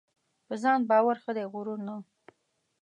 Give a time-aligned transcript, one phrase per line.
[0.47, 1.95] په ځان باور ښه دی ؛غرور نه.